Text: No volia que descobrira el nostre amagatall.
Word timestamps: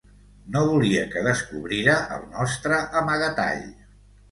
No 0.53 0.63
volia 0.69 1.03
que 1.11 1.23
descobrira 1.27 1.99
el 2.17 2.25
nostre 2.33 2.83
amagatall. 3.03 3.65